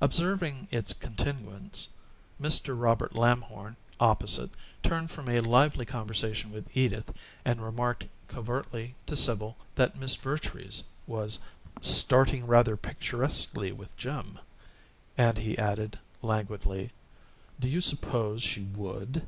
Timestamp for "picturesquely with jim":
12.76-14.40